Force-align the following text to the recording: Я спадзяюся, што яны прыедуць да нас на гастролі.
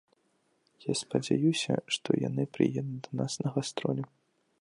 Я 0.85 0.93
спадзяюся, 1.01 1.73
што 1.97 2.17
яны 2.27 2.45
прыедуць 2.59 3.05
да 3.05 3.11
нас 3.21 3.33
на 3.45 3.49
гастролі. 3.59 4.03